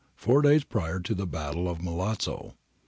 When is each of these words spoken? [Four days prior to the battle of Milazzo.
[Four 0.15 0.41
days 0.41 0.63
prior 0.63 0.99
to 0.99 1.13
the 1.13 1.27
battle 1.27 1.69
of 1.69 1.77
Milazzo. 1.79 2.55